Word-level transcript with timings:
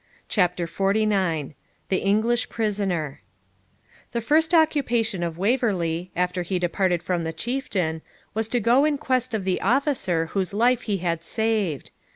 CHAPTER 0.27 0.65
XLIX 0.65 1.53
THE 1.89 1.97
ENGLISH 2.03 2.49
PRISONER 2.49 3.21
The 4.13 4.21
first 4.21 4.51
occupation 4.51 5.21
of 5.21 5.37
Waverley, 5.37 6.09
after 6.15 6.41
he 6.41 6.57
departed 6.57 7.03
from 7.03 7.23
the 7.23 7.31
Chieftain, 7.31 8.01
was 8.33 8.47
to 8.47 8.59
go 8.59 8.83
in 8.83 8.97
quest 8.97 9.35
of 9.35 9.43
the 9.45 9.61
officer 9.61 10.29
whose 10.33 10.55
life 10.55 10.81
he 10.89 10.97
had 10.97 11.23
saved. 11.23 11.91